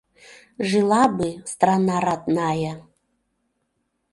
[0.59, 2.75] Жила бы страна родная